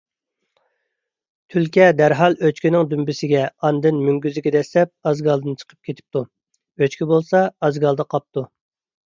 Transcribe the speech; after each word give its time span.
تۈلكە 1.55 1.83
دەرھال 1.99 2.35
ئۆچكىنىڭ 2.47 2.87
دۈمبىسىگە، 2.93 3.43
ئاندىن 3.67 4.01
مۆڭگۈزىگە 4.07 4.55
دەسسەپ 4.57 5.11
ئازگالدىن 5.13 5.61
چىقىپ 5.61 5.91
كېتىپتۇ. 5.91 6.25
ئۆچكە 6.83 7.11
بولسا، 7.15 7.45
ئازگالدا 7.69 8.09
قاپتۇ. 8.17 8.49